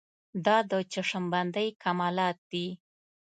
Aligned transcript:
دا 0.45 0.57
د 0.71 0.73
چشم 0.91 1.25
بندۍ 1.33 1.67
کمالات 1.83 2.37
دي. 2.51 2.67